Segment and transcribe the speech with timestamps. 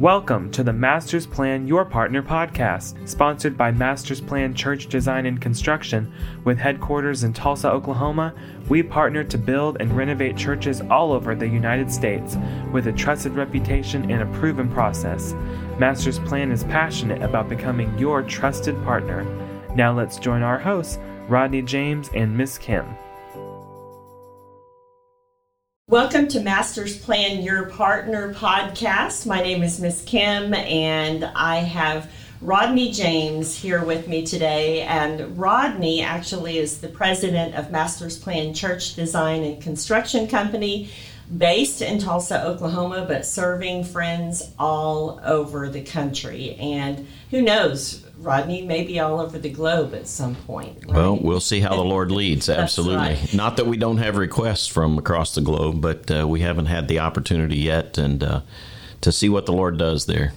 [0.00, 5.38] Welcome to the Masters Plan Your Partner podcast, sponsored by Masters Plan Church Design and
[5.38, 6.10] Construction.
[6.42, 8.32] With headquarters in Tulsa, Oklahoma,
[8.70, 12.38] we partner to build and renovate churches all over the United States
[12.72, 15.34] with a trusted reputation and a proven process.
[15.78, 19.24] Masters Plan is passionate about becoming your trusted partner.
[19.74, 20.98] Now let's join our hosts,
[21.28, 22.86] Rodney James and Miss Kim.
[25.90, 29.26] Welcome to Masters Plan Your Partner podcast.
[29.26, 32.08] My name is Miss Kim, and I have
[32.40, 34.82] Rodney James here with me today.
[34.82, 40.90] And Rodney actually is the president of Masters Plan Church Design and Construction Company
[41.36, 46.54] based in Tulsa, Oklahoma, but serving friends all over the country.
[46.54, 50.84] And who knows, Rodney may be all over the globe at some point.
[50.86, 50.94] Right?
[50.94, 52.48] Well, we'll see how the Lord leads.
[52.48, 52.96] Absolutely.
[52.96, 53.34] Right.
[53.34, 56.88] Not that we don't have requests from across the globe, but uh, we haven't had
[56.88, 58.40] the opportunity yet, and uh,
[59.00, 60.32] to see what the Lord does there.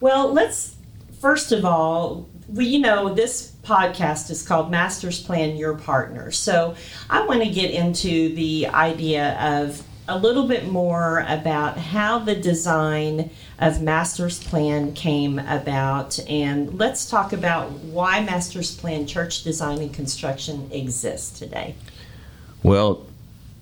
[0.00, 0.76] Well, let's
[1.20, 6.30] first of all, we you know this podcast is called Masters Plan Your Partner.
[6.30, 6.74] So
[7.10, 12.34] I want to get into the idea of a little bit more about how the
[12.34, 19.78] design of Master's Plan came about, and let's talk about why Master's Plan Church Design
[19.78, 21.74] and Construction exists today.
[22.62, 23.06] Well,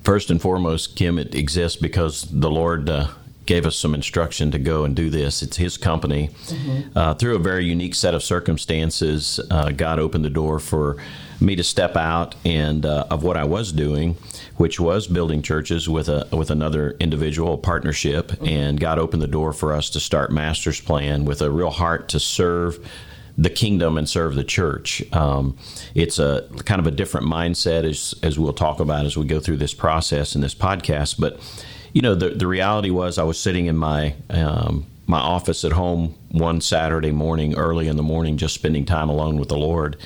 [0.02, 3.08] first and foremost, Kim, it exists because the Lord uh,
[3.46, 5.42] gave us some instruction to go and do this.
[5.42, 6.30] It's His company.
[6.46, 6.96] Mm-hmm.
[6.96, 10.96] Uh, through a very unique set of circumstances, uh, God opened the door for
[11.40, 14.16] me to step out and uh, of what I was doing,
[14.56, 18.46] which was building churches with a with another individual partnership, mm-hmm.
[18.46, 22.08] and God opened the door for us to start Master's Plan with a real heart
[22.10, 22.78] to serve
[23.38, 25.02] the kingdom and serve the church.
[25.12, 25.56] Um,
[25.94, 29.40] it's a kind of a different mindset as as we'll talk about as we go
[29.40, 31.40] through this process in this podcast, but.
[31.94, 35.72] You know, the, the reality was I was sitting in my um, my office at
[35.72, 39.98] home one Saturday morning, early in the morning, just spending time alone with the Lord.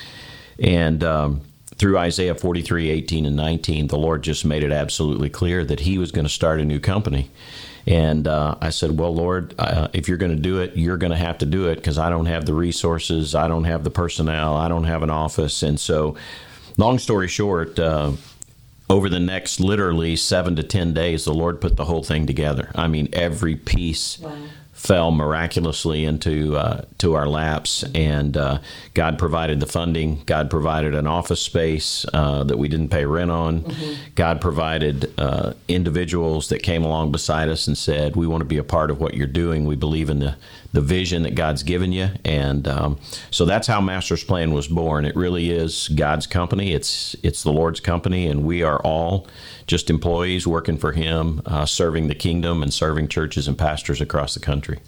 [0.59, 1.41] And um,
[1.77, 5.97] through Isaiah 43, 18, and 19, the Lord just made it absolutely clear that He
[5.97, 7.29] was going to start a new company.
[7.85, 11.11] And uh, I said, Well, Lord, uh, if you're going to do it, you're going
[11.11, 13.91] to have to do it because I don't have the resources, I don't have the
[13.91, 15.63] personnel, I don't have an office.
[15.63, 16.17] And so,
[16.77, 18.11] long story short, uh,
[18.89, 22.71] over the next literally seven to 10 days, the Lord put the whole thing together.
[22.75, 24.19] I mean, every piece.
[24.19, 24.35] Wow
[24.77, 28.59] fell miraculously into uh, to our laps, and uh,
[28.93, 30.21] God provided the funding.
[30.25, 33.61] God provided an office space uh, that we didn't pay rent on.
[33.61, 33.93] Mm-hmm.
[34.13, 38.59] God provided uh, individuals that came along beside us and said, "We want to be
[38.59, 39.65] a part of what you're doing.
[39.65, 40.35] We believe in the
[40.73, 42.99] the vision that God's given you." And um,
[43.31, 45.05] so that's how Master's Plan was born.
[45.05, 46.73] It really is God's company.
[46.73, 49.27] It's it's the Lord's company, and we are all
[49.65, 54.33] just employees working for Him, uh, serving the kingdom and serving churches and pastors across
[54.33, 54.79] the country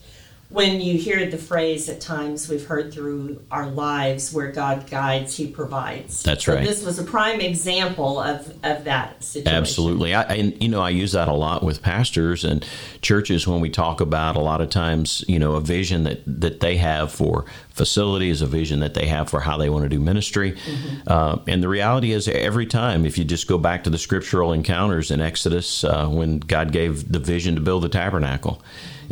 [0.49, 5.37] when you hear the phrase at times we've heard through our lives where God guides,
[5.37, 6.23] He provides.
[6.23, 6.65] That's so right.
[6.65, 9.55] This was a prime example of, of that situation.
[9.55, 10.15] Absolutely.
[10.15, 12.65] I, and, you know, I use that a lot with pastors and
[13.01, 16.61] churches when we talk about a lot of times, you know, a vision that, that
[16.61, 19.99] they have for facilities, a vision that they have for how they want to do
[19.99, 20.53] ministry.
[20.53, 20.97] Mm-hmm.
[21.05, 24.51] Uh, and the reality is, every time, if you just go back to the scriptural
[24.51, 28.63] encounters in Exodus, uh, when God gave the vision to build the tabernacle,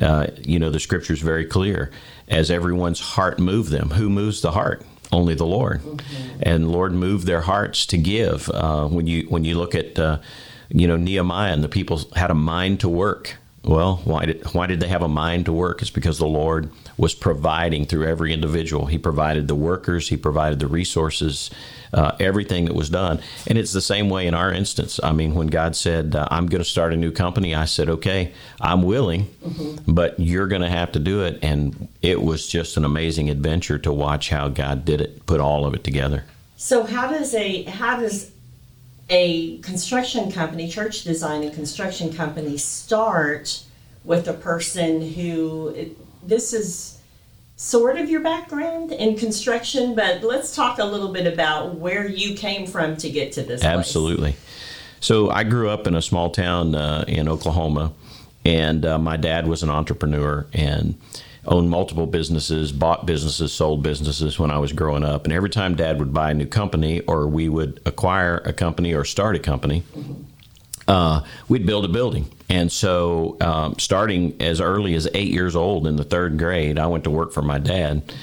[0.02, 1.92] uh, you know, the scripture is very clear.
[2.28, 4.86] As everyone's heart moved them, who moves the heart?
[5.12, 5.82] Only the Lord.
[5.82, 6.40] Mm-hmm.
[6.42, 8.50] And Lord moved their hearts to give.
[8.50, 10.20] Uh, when you when you look at uh,
[10.70, 13.38] you know Nehemiah and the people had a mind to work.
[13.68, 15.82] Well, why did why did they have a mind to work?
[15.82, 18.86] It's because the Lord was providing through every individual.
[18.86, 21.52] He provided the workers, he provided the resources,
[21.94, 23.20] uh, everything that was done.
[23.46, 25.02] And it's the same way in our instance.
[25.04, 27.90] I mean, when God said, uh, I'm going to start a new company, I said,
[27.90, 29.92] okay, I'm willing, mm-hmm.
[29.92, 31.38] but you're going to have to do it.
[31.42, 35.66] And it was just an amazing adventure to watch how God did it, put all
[35.66, 36.24] of it together.
[36.56, 38.32] So how does a how does
[39.10, 43.64] a construction company, church design and construction company start
[44.04, 47.00] with a person who this is
[47.56, 52.36] sort of your background in construction, but let's talk a little bit about where you
[52.36, 53.64] came from to get to this.
[53.64, 54.34] Absolutely.
[54.34, 54.44] Place.
[55.00, 57.94] So I grew up in a small town uh, in Oklahoma,
[58.46, 61.00] and uh, my dad was an entrepreneur and
[61.48, 65.24] owned multiple businesses, bought businesses, sold businesses when I was growing up.
[65.24, 68.94] And every time dad would buy a new company or we would acquire a company
[68.94, 69.84] or start a company,
[70.88, 72.30] uh, we'd build a building.
[72.50, 76.88] And so, um, starting as early as eight years old in the third grade, I
[76.88, 78.14] went to work for my dad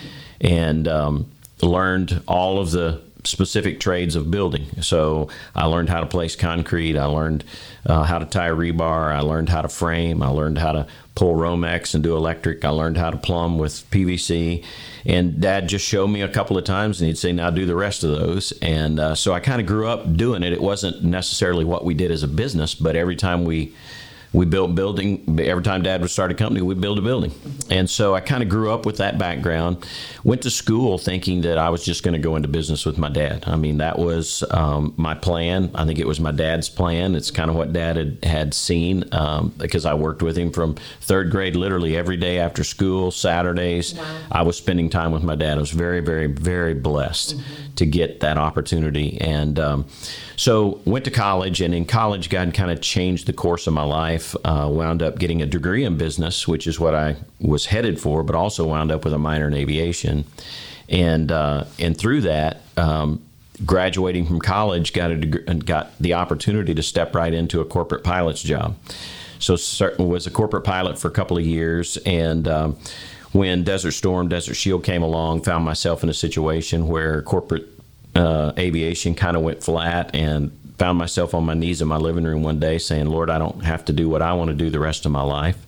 [0.41, 1.31] and um,
[1.61, 4.67] learned all of the specific trades of building.
[4.83, 6.97] So I learned how to place concrete.
[6.97, 7.45] I learned
[7.87, 9.15] uh, how to tie rebar.
[9.15, 10.23] I learned how to frame.
[10.23, 12.65] I learned how to pull Romex and do electric.
[12.65, 14.65] I learned how to plumb with PVC.
[15.07, 17.77] And Dad just showed me a couple of times, and he'd say, "Now do the
[17.77, 20.53] rest of those." And uh, so I kind of grew up doing it.
[20.53, 23.75] It wasn't necessarily what we did as a business, but every time we
[24.35, 27.33] we built building every time dad would start a company we build a building.
[27.71, 29.87] And so i kind of grew up with that background.
[30.25, 33.09] Went to school thinking that i was just going to go into business with my
[33.09, 33.45] dad.
[33.47, 35.71] I mean that was um, my plan.
[35.75, 37.15] I think it was my dad's plan.
[37.15, 40.75] It's kind of what dad had, had seen um, because i worked with him from
[41.01, 43.95] third grade literally every day after school saturdays.
[43.95, 44.19] Wow.
[44.33, 45.59] i was spending time with my dad.
[45.59, 47.37] I was very very very blessed.
[47.37, 47.74] Mm-hmm.
[47.77, 49.87] To get that opportunity and um,
[50.37, 53.85] so went to college, and in college, God kind of changed the course of my
[53.85, 54.35] life.
[54.45, 58.23] Uh, wound up getting a degree in business, which is what I was headed for,
[58.23, 60.25] but also wound up with a minor in aviation.
[60.89, 63.23] And uh, and through that, um,
[63.65, 68.43] graduating from college, got a got the opportunity to step right into a corporate pilot's
[68.43, 68.77] job.
[69.39, 69.57] So
[69.99, 72.77] was a corporate pilot for a couple of years, and um,
[73.35, 77.67] when Desert Storm, Desert Shield came along, found myself in a situation where corporate
[78.15, 82.23] uh, aviation kind of went flat and found myself on my knees in my living
[82.23, 84.71] room one day saying, Lord, I don't have to do what I want to do
[84.71, 85.67] the rest of my life.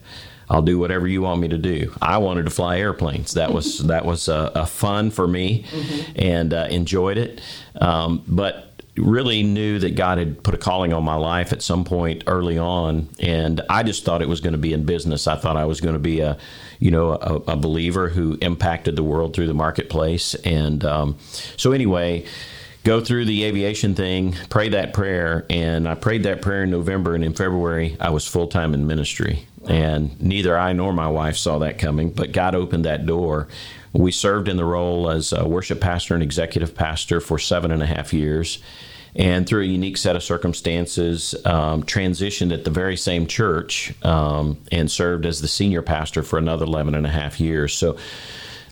[0.49, 1.93] I'll do whatever you want me to do.
[2.01, 3.35] I wanted to fly airplanes.
[3.35, 6.13] That was that was a, a fun for me, mm-hmm.
[6.15, 7.41] and uh, enjoyed it.
[7.81, 11.85] Um, but really knew that God had put a calling on my life at some
[11.85, 15.27] point early on, and I just thought it was going to be in business.
[15.27, 16.39] I thought I was going to be a
[16.79, 20.35] you know, a, a believer who impacted the world through the marketplace.
[20.35, 21.17] And um,
[21.57, 22.27] so, anyway,
[22.85, 27.15] go through the aviation thing, pray that prayer, and I prayed that prayer in November,
[27.15, 31.37] and in February I was full time in ministry, and neither I nor my wife
[31.37, 33.49] saw that coming, but God opened that door.
[33.97, 37.87] We served in the role as worship pastor and executive pastor for seven and a
[37.87, 38.59] half years
[39.17, 44.59] and through a unique set of circumstances, um, transitioned at the very same church um,
[44.71, 47.75] and served as the senior pastor for another 11 and a half years.
[47.75, 47.97] So,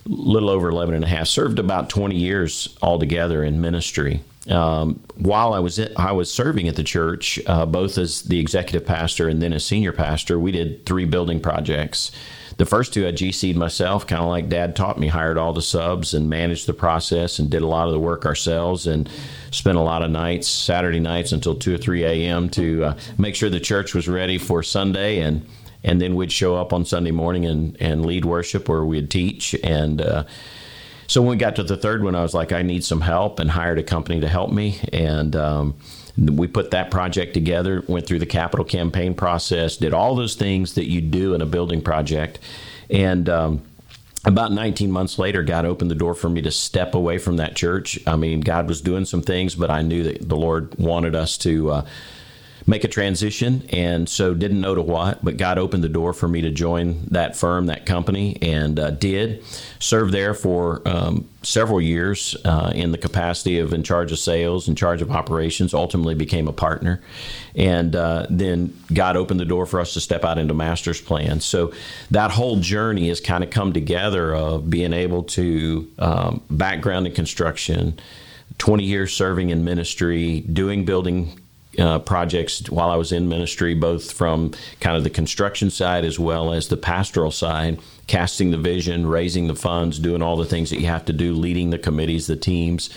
[0.07, 4.21] little over 11 and a half, served about 20 years altogether in ministry.
[4.47, 8.87] Um, while I was I was serving at the church, uh, both as the executive
[8.87, 12.11] pastor and then as senior pastor, we did three building projects
[12.57, 15.61] the first two I GC'd myself, kind of like Dad taught me, hired all the
[15.61, 19.09] subs and managed the process and did a lot of the work ourselves and
[19.51, 22.49] spent a lot of nights, Saturday nights until 2 or 3 a.m.
[22.49, 25.19] to uh, make sure the church was ready for Sunday.
[25.19, 25.45] And,
[25.83, 29.53] and then we'd show up on Sunday morning and, and lead worship where we'd teach.
[29.61, 30.23] And uh,
[31.07, 33.39] so when we got to the third one, I was like, I need some help
[33.39, 34.79] and hired a company to help me.
[34.93, 35.75] And, um,
[36.17, 40.75] we put that project together, went through the capital campaign process, did all those things
[40.75, 42.39] that you do in a building project.
[42.89, 43.61] And um,
[44.23, 47.55] about 19 months later, God opened the door for me to step away from that
[47.55, 47.99] church.
[48.07, 51.37] I mean, God was doing some things, but I knew that the Lord wanted us
[51.39, 51.71] to.
[51.71, 51.85] Uh,
[52.67, 56.27] make a transition and so didn't know to what but god opened the door for
[56.27, 59.43] me to join that firm that company and uh, did.
[59.79, 64.67] Serve there for um, several years uh, in the capacity of in charge of sales
[64.67, 67.01] in charge of operations ultimately became a partner.
[67.55, 71.39] And uh, then god opened the door for us to step out into master's plan.
[71.39, 71.73] So
[72.11, 77.13] that whole journey has kind of come together of being able to um, background in
[77.13, 77.99] construction
[78.57, 81.39] 20 years serving in ministry doing building
[81.77, 86.19] uh, projects while I was in ministry, both from kind of the construction side as
[86.19, 90.69] well as the pastoral side, casting the vision, raising the funds, doing all the things
[90.69, 92.89] that you have to do, leading the committees, the teams,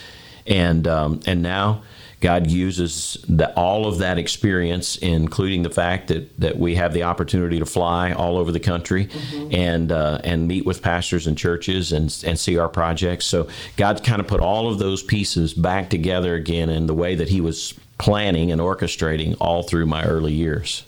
[0.46, 1.82] and um, and now.
[2.20, 7.04] God uses the, all of that experience, including the fact that, that we have the
[7.04, 9.54] opportunity to fly all over the country mm-hmm.
[9.54, 13.24] and uh, and meet with pastors and churches and and see our projects.
[13.26, 17.14] So God kind of put all of those pieces back together again in the way
[17.14, 20.84] that He was planning and orchestrating all through my early years.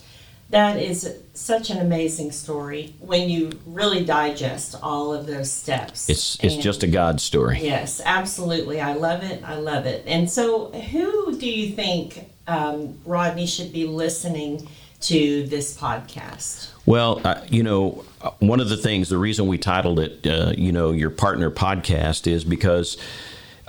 [0.50, 6.08] That is such an amazing story when you really digest all of those steps.
[6.08, 7.60] It's it's and just a God story.
[7.60, 8.80] Yes, absolutely.
[8.80, 9.44] I love it.
[9.44, 10.04] I love it.
[10.08, 14.68] And so, who do you think um, Rodney should be listening
[15.02, 16.70] to this podcast?
[16.84, 18.04] Well, uh, you know,
[18.40, 22.26] one of the things, the reason we titled it, uh, you know, your partner podcast,
[22.26, 22.96] is because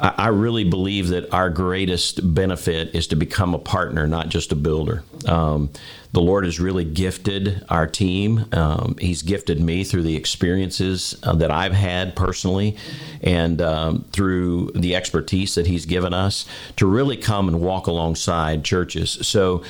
[0.01, 4.55] I really believe that our greatest benefit is to become a partner, not just a
[4.55, 5.03] builder.
[5.27, 5.70] Um,
[6.12, 8.48] the Lord has really gifted our team.
[8.51, 12.77] Um, he's gifted me through the experiences uh, that I've had personally
[13.22, 16.46] and um, through the expertise that He's given us
[16.77, 19.20] to really come and walk alongside churches.
[19.22, 19.63] So,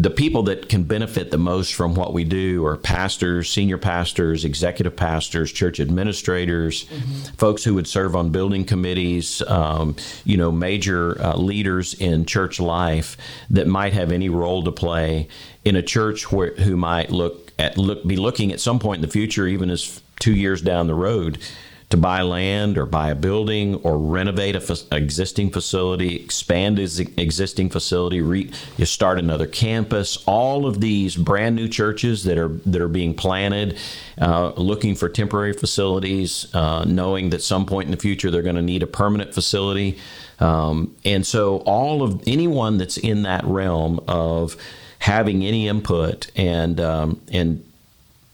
[0.00, 4.44] the people that can benefit the most from what we do are pastors, senior pastors,
[4.44, 7.34] executive pastors, church administrators, mm-hmm.
[7.36, 12.60] folks who would serve on building committees, um, you know, major uh, leaders in church
[12.60, 13.16] life
[13.50, 15.26] that might have any role to play
[15.64, 19.02] in a church where, who might look at look be looking at some point in
[19.02, 21.38] the future, even as two years down the road,
[21.90, 27.00] to buy land or buy a building or renovate a fa- existing facility, expand his
[27.00, 30.22] existing facility, re- you start another campus.
[30.26, 33.78] All of these brand new churches that are that are being planted,
[34.20, 38.56] uh, looking for temporary facilities, uh, knowing that some point in the future they're going
[38.56, 39.98] to need a permanent facility,
[40.40, 44.56] um, and so all of anyone that's in that realm of
[44.98, 47.64] having any input and um, and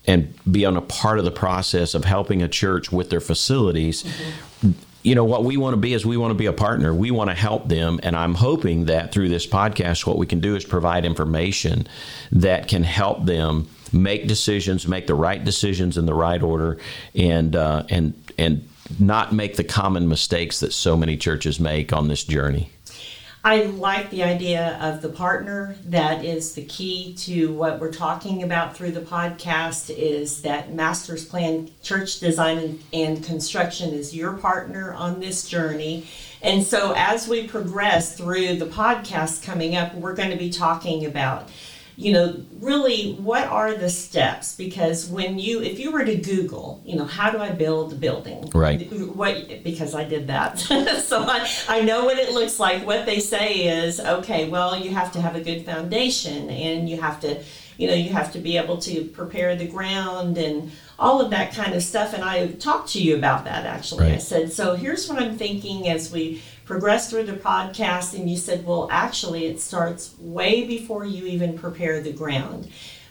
[0.06, 4.02] and be on a part of the process of helping a church with their facilities.
[4.02, 4.70] Mm-hmm.
[5.02, 6.94] You know, what we want to be is we want to be a partner.
[6.94, 8.00] We want to help them.
[8.02, 11.87] And I'm hoping that through this podcast, what we can do is provide information
[12.32, 16.78] that can help them make decisions, make the right decisions in the right order,
[17.14, 18.66] and, uh, and, and
[18.99, 22.70] not make the common mistakes that so many churches make on this journey.
[23.46, 25.76] I like the idea of the partner.
[25.84, 31.26] That is the key to what we're talking about through the podcast is that Master's
[31.26, 36.06] Plan Church Design and, Construction is your partner on this journey.
[36.40, 41.04] And so as we progress through the podcast coming up, we're going to be talking
[41.04, 41.50] about
[41.96, 44.56] you know, really what are the steps?
[44.56, 47.96] Because when you, if you were to Google, you know, how do I build a
[47.96, 48.50] building?
[48.52, 48.90] Right.
[49.14, 50.58] What, because I did that.
[50.58, 52.84] so I, I know what it looks like.
[52.84, 57.00] What they say is, okay, well, you have to have a good foundation and you
[57.00, 57.42] have to,
[57.78, 61.54] you know, you have to be able to prepare the ground and all of that
[61.54, 62.12] kind of stuff.
[62.12, 64.06] And I talked to you about that actually.
[64.06, 64.14] Right.
[64.14, 68.37] I said, so here's what I'm thinking as we progressed through the podcast and you
[68.37, 72.68] said, well, actually, it starts way before you even prepare the ground,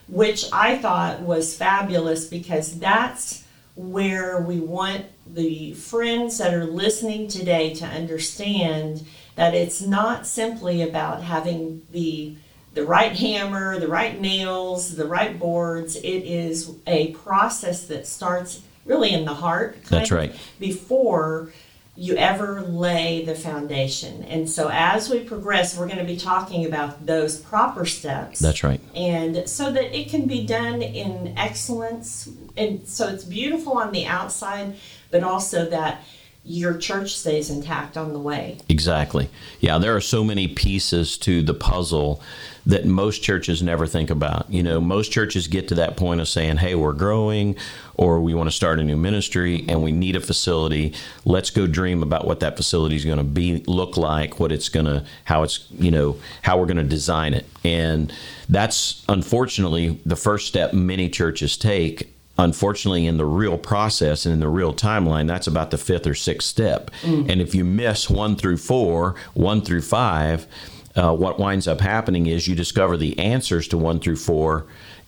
[0.07, 3.43] which I thought was fabulous because that's
[3.75, 9.05] where we want the friends that are listening today to understand
[9.35, 12.35] that it's not simply about having the
[12.73, 15.95] the right hammer, the right nails, the right boards.
[15.95, 19.77] It is a process that starts really in the heart.
[19.89, 20.35] That's right.
[20.59, 21.53] Before
[21.95, 24.23] you ever lay the foundation.
[24.23, 28.39] And so as we progress, we're going to be talking about those proper steps.
[28.39, 28.81] That's right.
[28.95, 32.29] And so that it can be done in excellence.
[32.57, 34.75] And so it's beautiful on the outside,
[35.11, 36.03] but also that
[36.45, 38.57] your church stays intact on the way.
[38.67, 39.29] Exactly.
[39.61, 42.21] Yeah, there are so many pieces to the puzzle
[42.65, 44.49] that most churches never think about.
[44.49, 47.55] You know, most churches get to that point of saying, hey, we're growing
[47.95, 50.93] or we want to start a new ministry and we need a facility.
[51.23, 54.69] Let's go dream about what that facility is going to be, look like, what it's
[54.69, 57.45] going to, how it's, you know, how we're going to design it.
[57.63, 58.11] And
[58.49, 64.39] that's unfortunately the first step many churches take unfortunately in the real process and in
[64.39, 67.29] the real timeline that's about the fifth or sixth step mm.
[67.29, 70.47] and if you miss one through four one through five
[70.95, 74.65] uh, what winds up happening is you discover the answers to one through four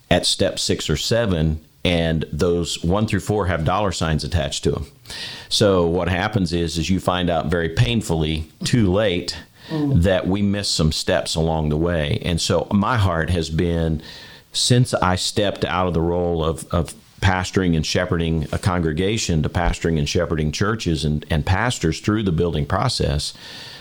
[0.10, 4.72] at step six or seven, and those one through four have dollar signs attached to
[4.72, 4.88] them.
[5.50, 9.38] So what happens is, is you find out very painfully too late
[9.70, 10.01] mm.
[10.01, 12.20] that we missed some steps along the way.
[12.24, 14.01] And so my heart has been
[14.51, 19.50] since I stepped out of the role of, of pastoring and shepherding a congregation to
[19.50, 23.34] pastoring and shepherding churches and, and pastors through the building process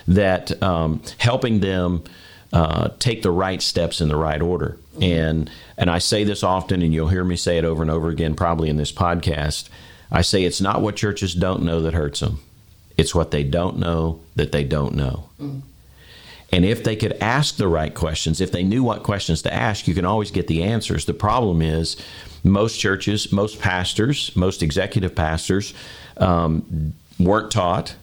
[0.09, 2.03] that um, helping them
[2.55, 4.79] uh, take the right steps in the right order.
[4.99, 8.09] And and I say this often, and you'll hear me say it over and over
[8.09, 9.69] again, probably in this podcast.
[10.11, 12.41] I say it's not what churches don't know that hurts them;
[12.97, 15.29] it's what they don't know that they don't know.
[15.39, 15.61] Mm.
[16.51, 19.87] And if they could ask the right questions, if they knew what questions to ask,
[19.87, 21.05] you can always get the answers.
[21.05, 21.97] The problem is,
[22.45, 25.75] most churches, most pastors, most executive pastors
[26.19, 27.97] um, weren't taught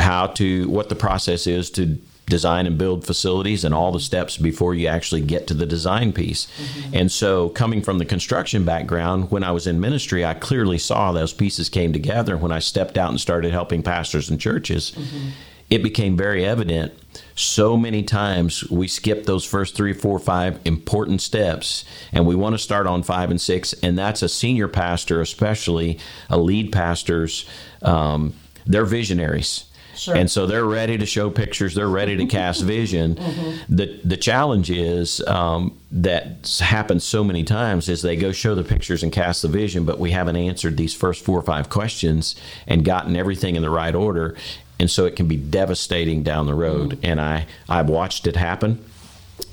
[0.00, 4.36] how to what the process is to design and build facilities and all the steps
[4.36, 6.46] before you actually get to the design piece.
[6.46, 6.94] Mm-hmm.
[6.94, 11.12] And so, coming from the construction background, when I was in ministry, I clearly saw
[11.12, 12.36] those pieces came together.
[12.36, 15.28] When I stepped out and started helping pastors and churches, mm-hmm.
[15.70, 16.92] It became very evident.
[17.36, 22.54] So many times we skip those first three, four, five important steps, and we want
[22.54, 23.72] to start on five and six.
[23.82, 27.48] And that's a senior pastor, especially a lead pastor's.
[27.82, 28.34] Um,
[28.66, 29.66] they're visionaries
[29.96, 30.16] Sure.
[30.16, 31.74] And so they're ready to show pictures.
[31.74, 33.16] They're ready to cast vision.
[33.16, 33.74] mm-hmm.
[33.74, 38.64] The the challenge is um, that happens so many times is they go show the
[38.64, 42.36] pictures and cast the vision, but we haven't answered these first four or five questions
[42.66, 44.36] and gotten everything in the right order,
[44.78, 46.90] and so it can be devastating down the road.
[46.90, 47.06] Mm-hmm.
[47.06, 48.84] And I I've watched it happen.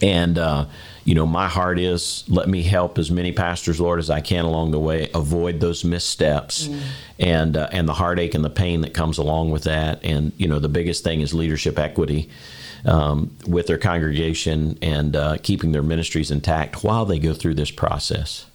[0.01, 0.65] And, uh,
[1.05, 4.45] you know, my heart is let me help as many pastors, Lord, as I can
[4.45, 6.79] along the way, avoid those missteps mm.
[7.19, 10.03] and, uh, and the heartache and the pain that comes along with that.
[10.03, 12.29] And, you know, the biggest thing is leadership equity.
[12.83, 17.69] Um, with their congregation and uh, keeping their ministries intact while they go through this
[17.69, 18.47] process.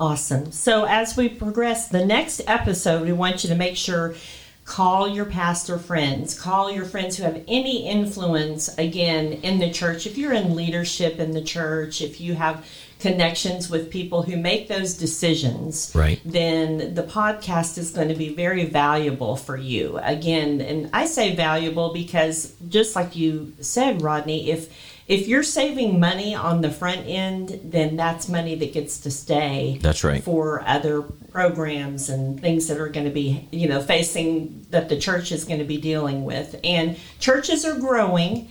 [0.00, 0.50] Awesome.
[0.50, 4.14] So, as we progress, the next episode, we want you to make sure
[4.66, 6.38] call your pastor friends.
[6.38, 10.06] Call your friends who have any influence again in the church.
[10.06, 12.66] If you're in leadership in the church if you have
[12.98, 16.20] connections with people who make those decisions right.
[16.24, 19.98] then the podcast is going to be very valuable for you.
[20.02, 24.72] Again and i say valuable because just like you said rodney if
[25.08, 29.78] if you're saving money on the front end, then that's money that gets to stay.
[29.80, 30.22] That's right.
[30.22, 34.98] For other programs and things that are going to be, you know, facing that the
[34.98, 36.58] church is going to be dealing with.
[36.64, 38.48] And churches are growing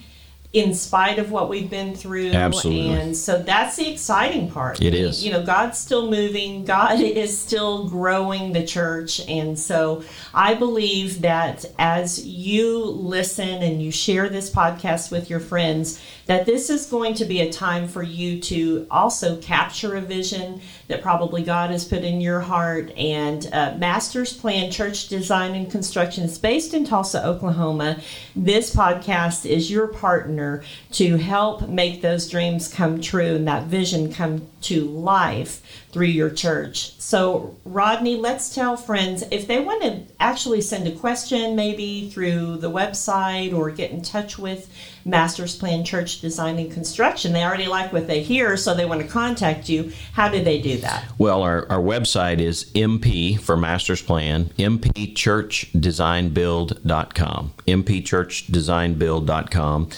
[0.55, 2.31] in spite of what we've been through.
[2.31, 2.89] Absolutely.
[2.89, 4.81] And so that's the exciting part.
[4.81, 5.23] It is.
[5.23, 9.19] You know, God's still moving, God is still growing the church.
[9.27, 15.41] And so I believe that as you listen and you share this podcast with your
[15.41, 20.01] friends, that this is going to be a time for you to also capture a
[20.01, 22.91] vision that probably God has put in your heart.
[22.97, 27.99] And uh, Master's Plan Church Design and Construction is based in Tulsa, Oklahoma.
[28.35, 30.63] This podcast is your partner
[30.93, 36.29] to help make those dreams come true and that vision come to life through your
[36.29, 36.99] church.
[36.99, 42.57] So, Rodney, let's tell friends if they want to actually send a question, maybe through
[42.57, 44.69] the website or get in touch with
[45.07, 47.31] Master's Plan Church Design and Construction.
[47.31, 49.93] They already like what they hear, so they want to contact you.
[50.13, 51.05] How do they do that?
[51.19, 59.89] Well, our, our website is MP for Master's Plan, mpchurchdesignbuild.com, mpchurchdesignbuild.com.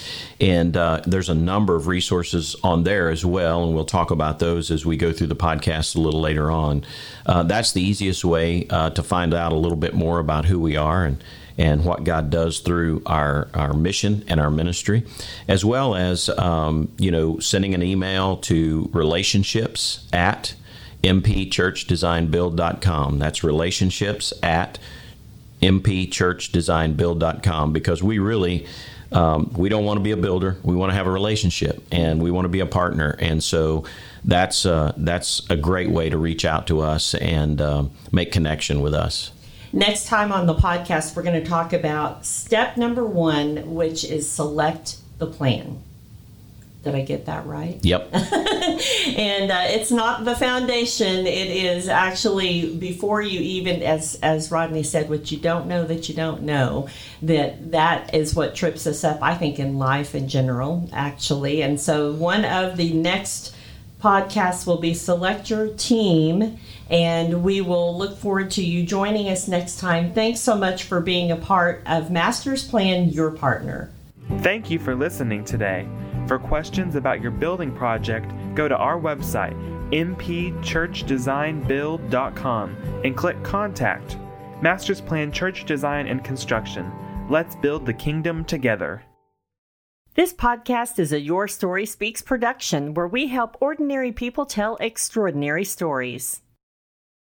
[0.42, 4.40] And uh, there's a number of resources on there as well, and we'll talk about
[4.40, 6.84] those as we go through the podcast a little later on.
[7.26, 10.60] Uh, that's the easiest way uh, to find out a little bit more about who
[10.60, 11.24] we are and
[11.58, 15.04] and what God does through our, our mission and our ministry,
[15.48, 20.56] as well as um, you know sending an email to relationships at
[21.04, 23.20] mpchurchdesignbuild.com.
[23.20, 24.80] That's relationships at
[25.62, 28.68] mpchurchdesignbuild.com because we really
[29.12, 30.58] um, we don't want to be a builder.
[30.64, 33.16] We want to have a relationship, and we want to be a partner.
[33.20, 33.86] And so
[34.26, 38.82] that's uh, that's a great way to reach out to us and uh, make connection
[38.82, 39.32] with us.
[39.74, 44.30] Next time on the podcast, we're going to talk about step number one, which is
[44.30, 45.84] select the plan.
[46.84, 47.78] Did I get that right?
[47.84, 48.10] Yep.
[48.14, 51.28] and uh, it's not the foundation.
[51.28, 56.08] It is actually before you even, as as Rodney said, what you don't know that
[56.08, 56.88] you don't know.
[57.22, 59.22] That that is what trips us up.
[59.22, 61.62] I think in life in general, actually.
[61.62, 63.54] And so one of the next
[64.02, 69.48] podcasts will be select your team and we will look forward to you joining us
[69.48, 70.14] next time.
[70.14, 73.92] Thanks so much for being a part of Master's Plan Your Partner.
[74.40, 75.88] Thank you for listening today.
[76.28, 79.56] For questions about your building project, go to our website,
[79.92, 84.18] mpchurchdesignbuild.com, and click Contact.
[84.62, 86.92] Master's Plan Church Design and Construction.
[87.30, 89.04] Let's build the kingdom together.
[90.18, 95.64] This podcast is a Your Story Speaks production where we help ordinary people tell extraordinary
[95.64, 96.42] stories.